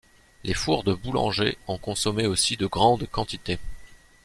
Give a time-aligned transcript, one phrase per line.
[0.43, 3.59] Les fours de boulanger en consommaient aussi de grandes quantités.